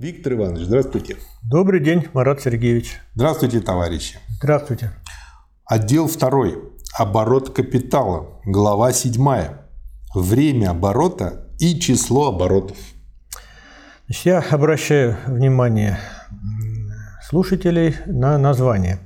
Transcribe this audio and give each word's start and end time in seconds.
Виктор 0.00 0.32
Иванович, 0.32 0.64
здравствуйте. 0.64 1.16
Добрый 1.42 1.78
день, 1.78 2.08
Марат 2.14 2.40
Сергеевич. 2.40 2.98
Здравствуйте, 3.14 3.60
товарищи. 3.60 4.18
Здравствуйте. 4.38 4.92
Отдел 5.66 6.08
2. 6.08 6.30
Оборот 6.94 7.50
капитала. 7.50 8.40
Глава 8.46 8.92
7. 8.94 9.22
Время 10.14 10.70
оборота 10.70 11.50
и 11.58 11.78
число 11.78 12.28
оборотов. 12.28 12.78
Значит, 14.06 14.24
я 14.24 14.38
обращаю 14.38 15.18
внимание 15.26 15.98
слушателей 17.28 17.94
на 18.06 18.38
название. 18.38 19.00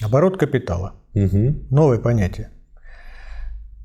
Оборот 0.00 0.38
капитала. 0.38 0.94
Угу. 1.14 1.66
Новое 1.70 1.98
понятие. 1.98 2.50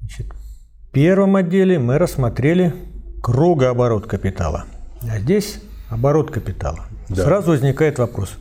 Значит, 0.01 0.27
в 0.27 0.91
первом 0.91 1.37
отделе 1.37 1.79
мы 1.79 1.97
рассмотрели 1.97 2.75
кругооборот 3.23 4.05
капитала. 4.05 4.65
А 5.09 5.17
здесь 5.17 5.59
оборот 5.91 6.31
капитала. 6.31 6.85
Да. 7.09 7.23
Сразу 7.23 7.51
возникает 7.51 7.99
вопрос, 7.99 8.37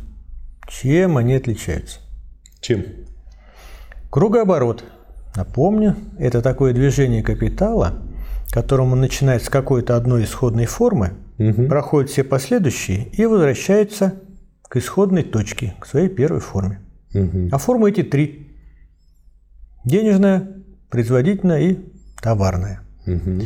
чем 0.69 1.19
они 1.19 1.35
отличаются? 1.35 1.99
Чем? 2.61 2.85
Кругооборот, 4.09 4.85
напомню, 5.37 5.97
это 6.19 6.41
такое 6.41 6.73
движение 6.73 7.23
капитала, 7.23 8.03
которому 8.51 8.97
начинает 8.97 9.43
с 9.45 9.49
какой-то 9.49 9.97
одной 9.97 10.25
исходной 10.25 10.67
формы, 10.67 11.13
Угу. 11.41 11.69
проходит 11.69 12.11
все 12.11 12.23
последующие 12.23 13.09
и 13.09 13.25
возвращается 13.25 14.17
к 14.69 14.77
исходной 14.77 15.23
точке, 15.23 15.75
к 15.81 15.87
своей 15.87 16.11
первой 16.11 16.41
форме. 16.41 16.81
Угу. 17.15 17.49
А 17.51 17.57
формы 17.57 17.89
эти 17.89 18.03
три. 18.03 18.49
Денежная, 19.87 20.49
производительная 20.91 21.61
и 21.61 21.79
товарная. 22.21 22.83
Угу. 23.07 23.41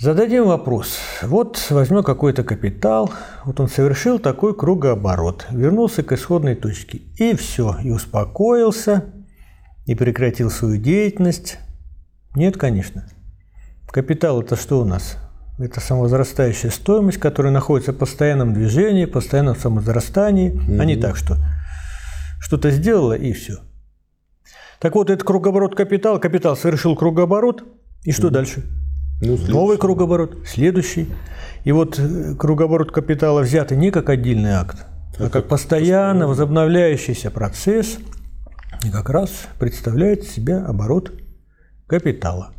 Зададим 0.00 0.46
вопрос. 0.46 1.00
Вот 1.22 1.60
возьмем 1.70 2.04
какой-то 2.04 2.44
капитал, 2.44 3.10
вот 3.44 3.58
он 3.58 3.66
совершил 3.66 4.20
такой 4.20 4.54
кругооборот, 4.54 5.46
вернулся 5.50 6.04
к 6.04 6.12
исходной 6.12 6.54
точке, 6.54 6.98
и 7.16 7.34
все, 7.34 7.76
и 7.82 7.90
успокоился, 7.90 9.06
и 9.86 9.96
прекратил 9.96 10.50
свою 10.50 10.80
деятельность. 10.80 11.58
Нет, 12.36 12.56
конечно. 12.56 13.08
Капитал 13.88 14.40
это 14.40 14.54
что 14.54 14.78
у 14.78 14.84
нас? 14.84 15.16
Это 15.58 15.80
самовозрастающая 15.80 16.70
стоимость, 16.70 17.18
которая 17.18 17.52
находится 17.52 17.92
в 17.92 17.96
постоянном 17.96 18.54
движении, 18.54 19.04
постоянном 19.04 19.56
самозарастании, 19.56 20.60
а 20.78 20.84
не 20.84 20.94
так, 20.94 21.16
что 21.16 21.38
что-то 22.38 22.70
сделала 22.70 23.14
и 23.14 23.32
все. 23.32 23.56
Так 24.78 24.94
вот, 24.94 25.10
этот 25.10 25.26
кругооборот 25.26 25.74
капитала, 25.74 26.20
капитал 26.20 26.56
совершил 26.56 26.94
кругооборот, 26.94 27.64
и 28.04 28.12
что 28.12 28.30
дальше? 28.30 28.62
Ну, 29.20 29.36
следующий. 29.36 29.52
Новый 29.52 29.78
кругооборот, 29.78 30.38
следующий. 30.46 31.08
И 31.64 31.72
вот 31.72 31.98
э, 31.98 32.34
кругооборот 32.36 32.92
капитала 32.92 33.40
взятый 33.40 33.76
не 33.76 33.90
как 33.90 34.08
отдельный 34.10 34.52
акт, 34.52 34.86
а 35.18 35.28
как 35.28 35.48
постоянно 35.48 36.28
возобновляющийся 36.28 37.30
процесс, 37.30 37.98
и 38.84 38.90
как 38.90 39.10
раз 39.10 39.30
представляет 39.58 40.24
себя 40.24 40.64
оборот 40.64 41.12
капитала. 41.86 42.52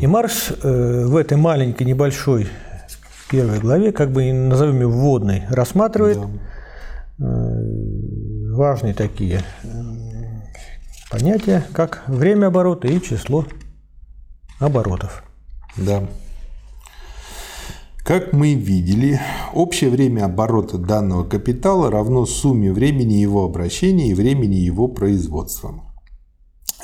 И 0.00 0.06
Маркс 0.06 0.50
э, 0.50 1.04
в 1.06 1.16
этой 1.16 1.36
маленькой, 1.36 1.84
небольшой 1.84 2.48
первой 3.30 3.60
главе, 3.60 3.92
как 3.92 4.10
бы 4.10 4.32
назовем 4.32 4.80
ее 4.80 4.88
вводной, 4.88 5.44
рассматривает 5.48 6.18
э, 6.18 6.22
важные 8.52 8.94
такие 8.94 9.42
э, 9.62 9.68
понятия, 11.10 11.64
как 11.72 12.02
время 12.08 12.46
оборота 12.46 12.88
и 12.88 13.00
число 13.00 13.46
оборотов. 14.58 15.22
Да. 15.76 16.08
Как 18.04 18.32
мы 18.32 18.54
видели, 18.54 19.18
общее 19.54 19.88
время 19.90 20.26
оборота 20.26 20.76
данного 20.76 21.24
капитала 21.24 21.90
равно 21.90 22.26
сумме 22.26 22.70
времени 22.70 23.14
его 23.14 23.44
обращения 23.44 24.10
и 24.10 24.14
времени 24.14 24.56
его 24.56 24.88
производства. 24.88 25.82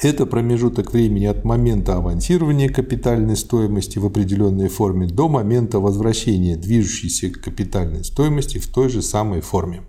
Это 0.02 0.24
промежуток 0.24 0.94
времени 0.94 1.26
от 1.26 1.44
момента 1.44 1.96
авансирования 1.96 2.70
капитальной 2.70 3.36
стоимости 3.36 3.98
в 3.98 4.06
определенной 4.06 4.68
форме 4.68 5.06
до 5.06 5.28
момента 5.28 5.78
возвращения 5.78 6.56
движущейся 6.56 7.28
капитальной 7.28 8.02
стоимости 8.02 8.56
в 8.56 8.66
той 8.66 8.88
же 8.88 9.02
самой 9.02 9.42
форме. 9.42 9.82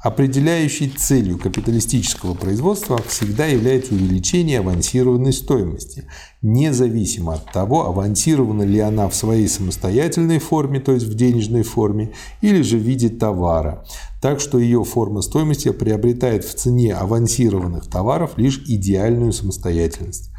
Определяющей 0.00 0.88
целью 0.90 1.38
капиталистического 1.38 2.34
производства 2.34 3.02
всегда 3.08 3.46
является 3.46 3.94
увеличение 3.94 4.60
авансированной 4.60 5.32
стоимости, 5.32 6.04
независимо 6.40 7.34
от 7.34 7.50
того, 7.50 7.86
авансирована 7.86 8.62
ли 8.62 8.78
она 8.78 9.08
в 9.08 9.14
своей 9.16 9.48
самостоятельной 9.48 10.38
форме, 10.38 10.78
то 10.78 10.92
есть 10.92 11.06
в 11.06 11.14
денежной 11.14 11.64
форме, 11.64 12.12
или 12.42 12.62
же 12.62 12.78
в 12.78 12.82
виде 12.82 13.08
товара. 13.08 13.84
Так 14.22 14.38
что 14.38 14.60
ее 14.60 14.84
форма 14.84 15.20
стоимости 15.20 15.72
приобретает 15.72 16.44
в 16.44 16.54
цене 16.54 16.94
авансированных 16.94 17.88
товаров 17.88 18.34
лишь 18.36 18.62
идеальную 18.68 19.32
самостоятельность. 19.32 20.30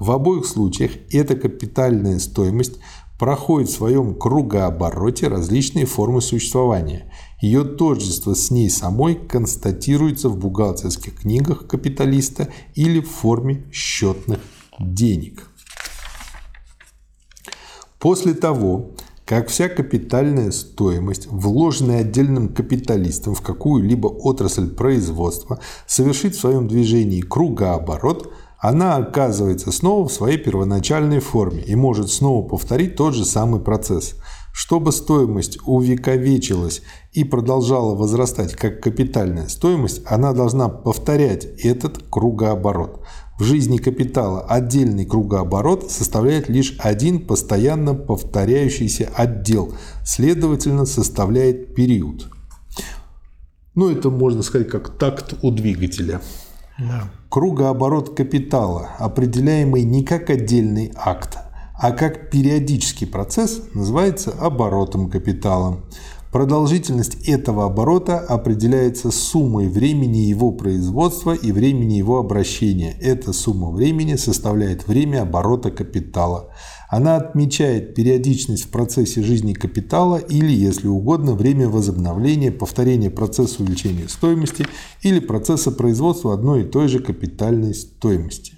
В 0.00 0.10
обоих 0.10 0.44
случаях 0.44 0.90
эта 1.12 1.36
капитальная 1.36 2.18
стоимость 2.18 2.80
проходит 3.18 3.68
в 3.68 3.74
своем 3.74 4.14
кругообороте 4.14 5.28
различные 5.28 5.86
формы 5.86 6.20
существования. 6.20 7.10
Ее 7.40 7.64
тождество 7.64 8.34
с 8.34 8.50
ней 8.50 8.70
самой 8.70 9.14
констатируется 9.14 10.28
в 10.28 10.36
бухгалтерских 10.36 11.20
книгах 11.20 11.66
капиталиста 11.66 12.48
или 12.74 13.00
в 13.00 13.10
форме 13.10 13.64
счетных 13.72 14.40
денег. 14.78 15.50
После 17.98 18.34
того, 18.34 18.90
как 19.24 19.48
вся 19.48 19.70
капитальная 19.70 20.50
стоимость, 20.50 21.26
вложенная 21.26 22.00
отдельным 22.00 22.52
капиталистом 22.52 23.34
в 23.34 23.40
какую-либо 23.40 24.08
отрасль 24.08 24.68
производства, 24.68 25.60
совершит 25.86 26.34
в 26.34 26.40
своем 26.40 26.68
движении 26.68 27.22
кругооборот, 27.22 28.30
она 28.66 28.96
оказывается 28.96 29.70
снова 29.72 30.08
в 30.08 30.12
своей 30.12 30.38
первоначальной 30.38 31.20
форме 31.20 31.62
и 31.62 31.74
может 31.74 32.10
снова 32.10 32.48
повторить 32.48 32.96
тот 32.96 33.12
же 33.14 33.26
самый 33.26 33.60
процесс. 33.60 34.14
Чтобы 34.54 34.90
стоимость 34.92 35.58
увековечилась 35.66 36.80
и 37.12 37.24
продолжала 37.24 37.94
возрастать 37.94 38.54
как 38.54 38.80
капитальная 38.80 39.48
стоимость, 39.48 40.00
она 40.06 40.32
должна 40.32 40.70
повторять 40.70 41.44
этот 41.44 42.04
кругооборот. 42.08 43.02
В 43.38 43.44
жизни 43.44 43.76
капитала 43.76 44.40
отдельный 44.40 45.04
кругооборот 45.04 45.90
составляет 45.90 46.48
лишь 46.48 46.74
один 46.78 47.26
постоянно 47.26 47.92
повторяющийся 47.92 49.10
отдел, 49.14 49.74
следовательно, 50.06 50.86
составляет 50.86 51.74
период. 51.74 52.30
Ну, 53.74 53.90
это 53.90 54.08
можно 54.08 54.42
сказать 54.42 54.70
как 54.70 54.96
такт 54.96 55.34
у 55.42 55.50
двигателя. 55.50 56.22
Да. 56.78 57.10
Кругооборот 57.28 58.16
капитала, 58.16 58.90
определяемый 58.98 59.84
не 59.84 60.04
как 60.04 60.30
отдельный 60.30 60.92
акт, 60.96 61.38
а 61.74 61.92
как 61.92 62.30
периодический 62.30 63.06
процесс, 63.06 63.62
называется 63.74 64.32
оборотом 64.32 65.08
капитала. 65.08 65.80
Продолжительность 66.34 67.28
этого 67.28 67.66
оборота 67.66 68.18
определяется 68.18 69.12
суммой 69.12 69.68
времени 69.68 70.16
его 70.16 70.50
производства 70.50 71.32
и 71.32 71.52
времени 71.52 71.94
его 71.94 72.18
обращения. 72.18 72.96
Эта 73.00 73.32
сумма 73.32 73.70
времени 73.70 74.16
составляет 74.16 74.88
время 74.88 75.22
оборота 75.22 75.70
капитала. 75.70 76.50
Она 76.88 77.18
отмечает 77.18 77.94
периодичность 77.94 78.64
в 78.64 78.70
процессе 78.70 79.22
жизни 79.22 79.52
капитала 79.52 80.16
или, 80.16 80.50
если 80.50 80.88
угодно, 80.88 81.36
время 81.36 81.68
возобновления, 81.68 82.50
повторения 82.50 83.10
процесса 83.10 83.62
увеличения 83.62 84.08
стоимости 84.08 84.66
или 85.02 85.20
процесса 85.20 85.70
производства 85.70 86.34
одной 86.34 86.62
и 86.62 86.68
той 86.68 86.88
же 86.88 86.98
капитальной 86.98 87.74
стоимости. 87.74 88.54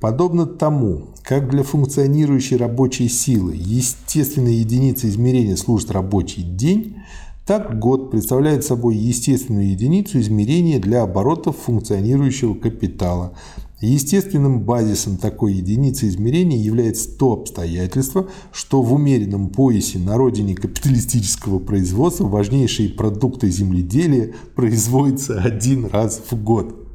Подобно 0.00 0.46
тому, 0.46 1.08
как 1.24 1.50
для 1.50 1.64
функционирующей 1.64 2.56
рабочей 2.56 3.08
силы 3.08 3.54
естественной 3.56 4.54
единицей 4.54 5.10
измерения 5.10 5.56
служит 5.56 5.90
рабочий 5.90 6.42
день, 6.42 6.98
так 7.44 7.80
год 7.80 8.12
представляет 8.12 8.64
собой 8.64 8.94
естественную 8.94 9.70
единицу 9.70 10.20
измерения 10.20 10.78
для 10.78 11.02
оборотов 11.02 11.56
функционирующего 11.56 12.54
капитала. 12.54 13.32
Естественным 13.80 14.60
базисом 14.60 15.16
такой 15.16 15.54
единицы 15.54 16.08
измерения 16.08 16.58
является 16.58 17.16
то 17.16 17.32
обстоятельство, 17.32 18.28
что 18.52 18.82
в 18.82 18.92
умеренном 18.92 19.48
поясе 19.48 19.98
на 19.98 20.16
родине 20.16 20.54
капиталистического 20.54 21.58
производства 21.58 22.28
важнейшие 22.28 22.90
продукты 22.90 23.50
земледелия 23.50 24.32
производятся 24.54 25.40
один 25.40 25.86
раз 25.86 26.22
в 26.30 26.40
год. 26.40 26.87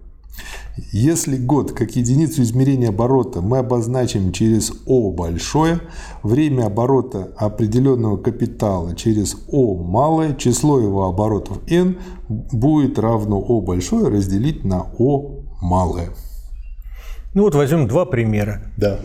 Если 0.75 1.37
год 1.37 1.73
как 1.73 1.95
единицу 1.95 2.41
измерения 2.41 2.89
оборота 2.89 3.41
мы 3.41 3.59
обозначим 3.59 4.31
через 4.31 4.71
О 4.87 5.11
большое, 5.11 5.79
время 6.23 6.65
оборота 6.65 7.31
определенного 7.37 8.17
капитала 8.17 8.95
через 8.95 9.35
О 9.51 9.75
малое, 9.75 10.35
число 10.35 10.79
его 10.79 11.03
оборотов 11.07 11.59
n 11.67 11.99
будет 12.27 12.97
равно 12.97 13.39
О 13.39 13.61
большое 13.61 14.07
разделить 14.07 14.63
на 14.63 14.87
О 14.97 15.43
малое. 15.61 16.09
Ну 17.35 17.43
вот 17.43 17.53
возьмем 17.53 17.87
два 17.87 18.05
примера, 18.05 18.63
Да. 18.77 18.99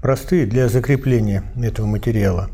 простые 0.00 0.46
для 0.46 0.68
закрепления 0.68 1.42
этого 1.60 1.86
материала. 1.86 2.48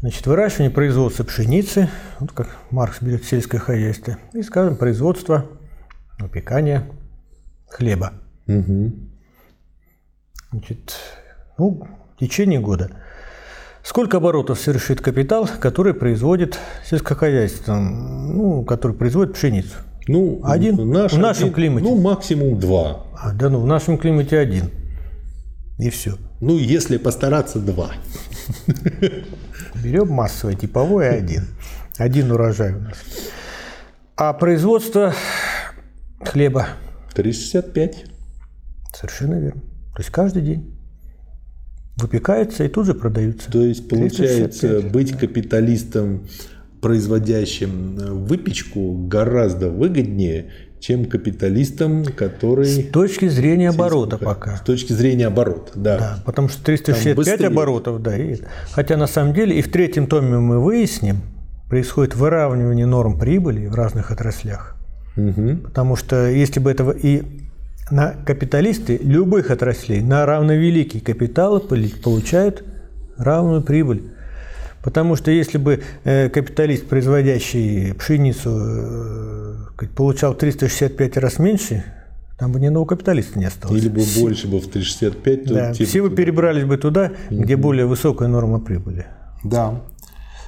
Значит, 0.00 0.26
выращивание 0.26 0.70
производства 0.70 1.22
пшеницы, 1.24 1.88
вот 2.18 2.32
как 2.32 2.56
Маркс 2.70 3.00
берет 3.00 3.24
сельское 3.24 3.58
хозяйство, 3.58 4.16
и, 4.32 4.42
скажем, 4.42 4.76
производство 4.76 5.44
выпекания 6.20 6.86
хлеба. 7.68 8.12
Угу. 8.46 8.92
Значит, 10.52 10.96
ну, 11.58 11.86
в 12.16 12.20
течение 12.20 12.60
года. 12.60 12.90
Сколько 13.82 14.18
оборотов 14.18 14.58
совершит 14.60 15.00
капитал, 15.00 15.48
который 15.58 15.94
производит 15.94 16.58
сельскохозяйство, 16.84 17.76
ну, 17.76 18.62
который 18.64 18.96
производит 18.96 19.34
пшеницу? 19.34 19.76
Ну, 20.06 20.40
Один? 20.44 20.76
В 20.76 20.86
нашем 20.86 21.24
один- 21.24 21.52
климате? 21.52 21.84
Ну, 21.86 22.00
максимум 22.00 22.58
два. 22.58 23.06
А, 23.16 23.32
да 23.32 23.48
ну, 23.48 23.60
в 23.60 23.66
нашем 23.66 23.96
климате 23.96 24.38
один. 24.38 24.70
И 25.78 25.88
все. 25.88 26.16
Ну, 26.40 26.58
если 26.58 26.98
постараться, 26.98 27.58
два. 27.58 27.92
Берем 29.82 30.08
массовое, 30.10 30.54
типовое 30.56 31.12
один. 31.12 31.46
Один 31.96 32.32
урожай 32.32 32.74
у 32.74 32.80
нас. 32.80 32.96
А 34.16 34.32
производство 34.34 35.14
хлеба 36.24 36.68
365. 37.14 38.04
совершенно 38.94 39.34
верно. 39.40 39.60
То 39.94 39.98
есть 39.98 40.10
каждый 40.10 40.42
день 40.42 40.76
выпекается 41.96 42.64
и 42.64 42.68
тут 42.68 42.86
же 42.86 42.94
продаются. 42.94 43.50
То 43.50 43.60
есть, 43.60 43.88
получается, 43.88 44.68
365, 44.80 44.92
быть 44.92 45.12
капиталистом, 45.18 46.26
производящим 46.80 47.98
э, 47.98 48.10
выпечку, 48.10 49.06
гораздо 49.06 49.68
выгоднее, 49.70 50.50
чем 50.80 51.04
капиталистом, 51.04 52.04
который... 52.04 52.64
С 52.64 52.88
точки 52.90 53.28
зрения 53.28 53.68
оборота 53.68 54.16
С 54.16 54.20
пока. 54.20 54.56
точки 54.64 54.94
зрения 54.94 55.26
оборота, 55.26 55.72
да. 55.74 55.98
Да, 55.98 56.22
потому 56.24 56.48
что 56.48 56.64
365 56.64 57.16
быстрее. 57.16 57.46
оборотов, 57.48 58.00
да. 58.00 58.16
и- 58.16 58.38
хотя 58.70 58.96
на 58.96 59.06
самом 59.06 59.34
деле 59.34 59.58
и 59.58 59.62
в 59.62 59.70
третьем 59.70 60.06
томе 60.06 60.38
мы 60.38 60.58
выясним, 60.58 61.18
происходит 61.68 62.14
выравнивание 62.16 62.86
норм 62.86 63.18
прибыли 63.18 63.66
в 63.66 63.74
разных 63.74 64.10
отраслях. 64.10 64.76
Мгм. 65.16 65.58
Потому 65.58 65.96
что 65.96 66.28
если 66.28 66.60
бы 66.60 66.70
этого 66.70 66.92
и 66.92 67.22
на 67.90 68.14
капиталисты 68.24 68.98
любых 68.98 69.50
отраслей 69.50 70.00
на 70.00 70.24
равновеликие 70.24 71.02
капиталы 71.02 71.60
получают 71.60 72.64
равную 73.16 73.62
прибыль. 73.62 74.12
Потому 74.82 75.16
что 75.16 75.30
если 75.30 75.58
бы 75.58 75.82
э, 76.04 76.30
капиталист, 76.30 76.86
производящий 76.86 77.92
пшеницу, 77.94 78.50
э, 79.78 79.86
получал 79.94 80.34
365 80.34 81.16
раз 81.18 81.38
меньше, 81.38 81.84
там 82.38 82.52
бы 82.52 82.60
ни 82.60 82.66
одного 82.66 82.86
капиталиста 82.86 83.38
не 83.38 83.44
осталось. 83.44 83.82
Или 83.82 83.90
бы 83.90 84.00
больше 84.18 84.48
бы 84.48 84.58
в 84.58 84.68
365, 84.68 85.44
то 85.44 85.54
Да, 85.54 85.74
типа 85.74 85.88
все 85.88 86.02
бы 86.02 86.10
перебрались 86.10 86.64
бы 86.64 86.78
туда, 86.78 87.12
где 87.28 87.56
более 87.56 87.84
высокая 87.84 88.28
норма 88.28 88.58
прибыли. 88.58 89.06
Да. 89.44 89.82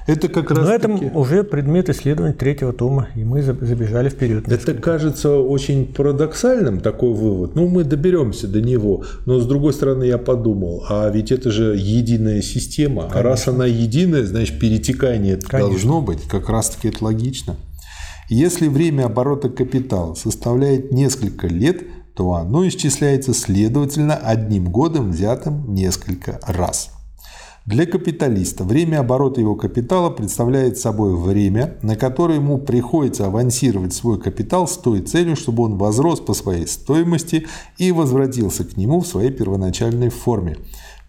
Это 0.05 0.27
как 0.27 0.51
раз 0.51 0.59
Но 0.59 0.73
это 0.73 0.89
уже 1.13 1.43
предмет 1.43 1.89
исследования 1.89 2.33
третьего 2.33 2.73
тома, 2.73 3.07
и 3.15 3.23
мы 3.23 3.41
за- 3.41 3.53
забежали 3.53 4.09
вперед. 4.09 4.51
Это 4.51 4.73
кажется 4.73 5.37
очень 5.37 5.85
парадоксальным, 5.93 6.81
такой 6.81 7.13
вывод. 7.13 7.55
Ну, 7.55 7.67
мы 7.67 7.83
доберемся 7.83 8.47
до 8.47 8.61
него. 8.61 9.03
Но, 9.25 9.39
с 9.39 9.45
другой 9.45 9.73
стороны, 9.73 10.03
я 10.03 10.17
подумал, 10.17 10.83
а 10.89 11.09
ведь 11.09 11.31
это 11.31 11.51
же 11.51 11.75
единая 11.77 12.41
система. 12.41 13.09
А 13.13 13.21
раз 13.21 13.47
она 13.47 13.65
единая, 13.65 14.25
значит, 14.25 14.59
перетекание 14.59 15.37
Конечно. 15.37 15.69
должно 15.69 16.01
быть. 16.01 16.23
Как 16.23 16.49
раз-таки 16.49 16.89
это 16.89 17.03
логично. 17.05 17.55
Если 18.29 18.67
время 18.67 19.05
оборота 19.05 19.49
капитала 19.49 20.15
составляет 20.15 20.91
несколько 20.91 21.47
лет, 21.47 21.83
то 22.15 22.33
оно 22.33 22.67
исчисляется, 22.67 23.33
следовательно, 23.33 24.15
одним 24.15 24.65
годом, 24.65 25.11
взятым 25.11 25.73
несколько 25.73 26.39
раз. 26.45 26.91
Для 27.65 27.85
капиталиста 27.85 28.65
время 28.65 28.99
оборота 28.99 29.39
его 29.39 29.55
капитала 29.55 30.09
представляет 30.09 30.77
собой 30.77 31.15
время, 31.15 31.77
на 31.81 31.95
которое 31.95 32.35
ему 32.35 32.57
приходится 32.57 33.27
авансировать 33.27 33.93
свой 33.93 34.19
капитал 34.19 34.67
с 34.67 34.77
той 34.77 34.99
целью, 34.99 35.37
чтобы 35.37 35.63
он 35.63 35.77
возрос 35.77 36.19
по 36.19 36.33
своей 36.33 36.67
стоимости 36.67 37.47
и 37.77 37.93
возвратился 37.93 38.65
к 38.65 38.75
нему 38.75 38.99
в 38.99 39.07
своей 39.07 39.31
первоначальной 39.31 40.09
форме. 40.09 40.57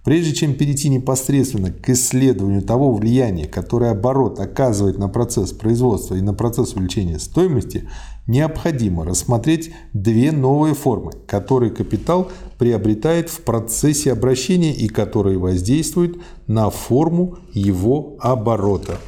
Прежде 0.04 0.34
чем 0.34 0.54
перейти 0.54 0.90
непосредственно 0.90 1.72
к 1.72 1.88
исследованию 1.88 2.60
того 2.60 2.92
влияния, 2.92 3.46
которое 3.46 3.92
оборот 3.92 4.38
оказывает 4.38 4.98
на 4.98 5.08
процесс 5.08 5.52
производства 5.52 6.14
и 6.14 6.20
на 6.20 6.34
процесс 6.34 6.74
увеличения 6.74 7.18
стоимости, 7.18 7.88
необходимо 8.26 9.06
рассмотреть 9.06 9.72
две 9.94 10.30
новые 10.30 10.74
формы, 10.74 11.12
которые 11.26 11.70
капитал 11.70 12.30
приобретает 12.58 13.30
в 13.30 13.40
процессе 13.40 14.12
обращения 14.12 14.74
и 14.74 14.88
которые 14.88 15.38
воздействуют 15.38 16.18
на 16.46 16.68
форму 16.68 17.38
его 17.54 18.16
оборота. 18.20 18.98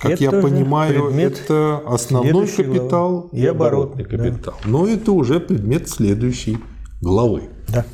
Как 0.00 0.12
Это 0.12 0.22
я 0.22 0.30
понимаю, 0.30 1.08
это 1.10 1.82
основной 1.84 2.32
главы. 2.32 2.46
капитал 2.46 3.28
и 3.32 3.40
И 3.40 3.46
оборот, 3.46 3.94
оборотный 3.96 4.04
да. 4.04 4.10
капитал. 4.10 4.54
Но 4.64 4.86
это 4.86 5.10
уже 5.10 5.40
предмет 5.40 5.88
следующей 5.88 6.58
главы. 7.00 7.44
Да. 7.68 7.84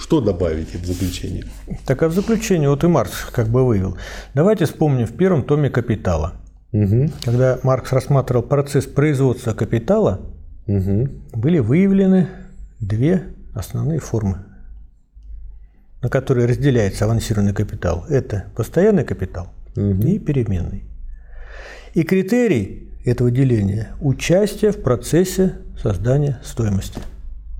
Что 0.00 0.20
добавить 0.20 0.74
в 0.74 0.86
заключение? 0.86 1.44
Так 1.86 2.02
а 2.02 2.08
в 2.08 2.12
заключение 2.12 2.70
вот 2.70 2.82
и 2.82 2.86
Маркс 2.86 3.26
как 3.30 3.48
бы 3.48 3.66
вывел. 3.66 3.98
Давайте 4.34 4.64
вспомним 4.64 5.06
в 5.06 5.12
первом 5.12 5.42
томе 5.42 5.68
«Капитала». 5.68 6.32
Угу. 6.72 7.10
Когда 7.24 7.58
Маркс 7.62 7.92
рассматривал 7.92 8.42
процесс 8.42 8.86
производства 8.86 9.52
капитала, 9.52 10.20
Угу. 10.66 11.08
были 11.32 11.58
выявлены 11.58 12.28
две 12.78 13.24
основные 13.54 13.98
формы, 13.98 14.44
на 16.00 16.08
которые 16.08 16.46
разделяется 16.46 17.06
авансированный 17.06 17.52
капитал. 17.52 18.04
Это 18.08 18.44
постоянный 18.54 19.04
капитал 19.04 19.48
и 19.74 20.18
переменный. 20.18 20.84
И 21.94 22.04
критерий 22.04 22.88
этого 23.04 23.30
деления– 23.32 23.88
участие 24.00 24.70
в 24.70 24.80
процессе 24.80 25.56
создания 25.82 26.38
стоимости. 26.44 27.00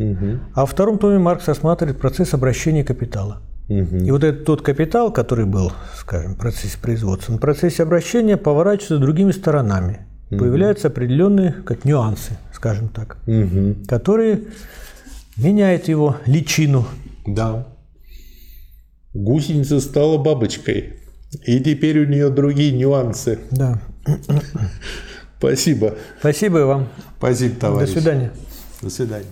Угу. 0.00 0.40
А 0.54 0.60
во 0.62 0.66
втором 0.66 0.98
томе 0.98 1.18
Маркс 1.18 1.46
рассматривает 1.46 1.98
процесс 1.98 2.32
обращения 2.32 2.82
капитала. 2.82 3.42
Угу. 3.68 3.96
И 3.96 4.10
вот 4.10 4.24
этот 4.24 4.46
тот 4.46 4.62
капитал, 4.62 5.12
который 5.12 5.44
был, 5.44 5.72
скажем, 5.94 6.34
в 6.34 6.38
процессе 6.38 6.78
производства, 6.80 7.32
на 7.32 7.38
процессе 7.38 7.82
обращения 7.82 8.36
поворачивается 8.36 8.98
другими 8.98 9.30
сторонами. 9.30 10.06
Появляются 10.30 10.88
определенные 10.88 11.52
как 11.52 11.84
нюансы, 11.84 12.38
скажем 12.52 12.88
так, 12.88 13.18
Угу. 13.26 13.86
которые 13.88 14.44
меняют 15.36 15.88
его 15.88 16.16
личину. 16.24 16.86
Да. 17.26 17.66
Гусеница 19.12 19.80
стала 19.80 20.18
бабочкой. 20.18 21.00
И 21.44 21.60
теперь 21.60 21.98
у 22.00 22.06
нее 22.06 22.30
другие 22.30 22.72
нюансы. 22.72 23.40
Да. 23.50 23.80
Спасибо. 25.38 25.94
Спасибо 26.20 26.58
вам. 26.58 26.88
Спасибо, 27.18 27.56
товарищ. 27.56 27.88
До 27.88 28.00
свидания. 28.00 28.32
До 28.82 28.90
свидания. 28.90 29.26